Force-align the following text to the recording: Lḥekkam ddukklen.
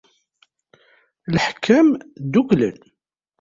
Lḥekkam 1.33 1.87
ddukklen. 2.21 2.77